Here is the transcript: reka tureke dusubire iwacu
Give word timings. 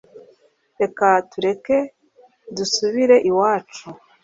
reka 0.81 1.07
tureke 1.31 1.77
dusubire 2.55 3.15
iwacu 3.29 3.85